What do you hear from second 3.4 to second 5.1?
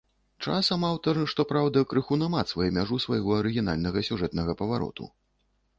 арыгінальнага сюжэтнага павароту.